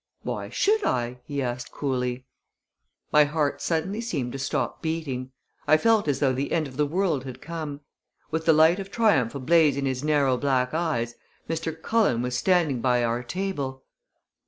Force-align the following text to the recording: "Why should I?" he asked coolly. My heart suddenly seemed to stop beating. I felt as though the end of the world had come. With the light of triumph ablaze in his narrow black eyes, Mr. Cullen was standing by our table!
"Why 0.23 0.49
should 0.49 0.83
I?" 0.83 1.19
he 1.25 1.43
asked 1.43 1.71
coolly. 1.71 2.25
My 3.11 3.23
heart 3.23 3.61
suddenly 3.61 4.01
seemed 4.01 4.31
to 4.31 4.39
stop 4.39 4.81
beating. 4.81 5.31
I 5.67 5.77
felt 5.77 6.07
as 6.07 6.17
though 6.19 6.33
the 6.33 6.51
end 6.51 6.67
of 6.67 6.75
the 6.75 6.87
world 6.87 7.23
had 7.23 7.39
come. 7.39 7.81
With 8.31 8.45
the 8.47 8.51
light 8.53 8.79
of 8.79 8.89
triumph 8.89 9.35
ablaze 9.35 9.77
in 9.77 9.85
his 9.85 10.03
narrow 10.03 10.37
black 10.37 10.73
eyes, 10.73 11.13
Mr. 11.47 11.79
Cullen 11.79 12.23
was 12.23 12.35
standing 12.35 12.81
by 12.81 13.03
our 13.03 13.21
table! 13.21 13.83